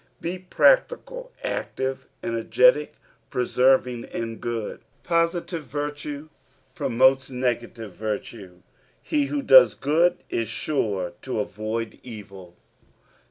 [0.19, 2.95] Be practical, active, energetic,
[3.29, 4.81] persevering in good.
[5.03, 6.29] Positive virtue
[6.73, 8.63] promotes negative virtue;
[8.99, 12.55] he who does good is sure to avoid evil.